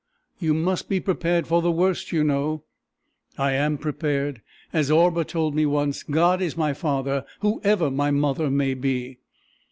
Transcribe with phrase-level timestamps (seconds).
[0.39, 2.63] "You must be prepared for the worst, you know!"
[3.37, 4.41] "I am prepared.
[4.73, 9.19] As Orba told me once, God is my father, whoever my mother may be!"